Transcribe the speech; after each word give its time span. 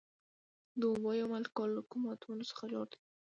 د 0.79 0.81
اوبو 0.91 1.09
یو 1.19 1.31
مالیکول 1.33 1.69
له 1.77 1.81
کومو 1.89 2.11
اتومونو 2.13 2.43
څخه 2.51 2.63
جوړ 2.73 2.85
دی 2.91 2.99